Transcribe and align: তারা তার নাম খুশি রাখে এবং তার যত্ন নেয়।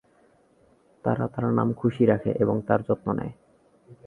তারা 1.05 1.25
তার 1.27 1.45
নাম 1.53 1.69
খুশি 1.73 2.03
রাখে 2.05 2.31
এবং 2.39 2.55
তার 2.67 2.79
যত্ন 2.87 3.07
নেয়। 3.11 3.33